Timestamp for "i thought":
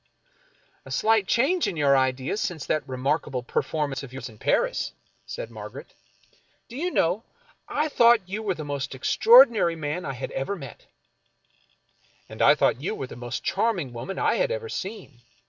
7.67-8.27, 12.31-12.81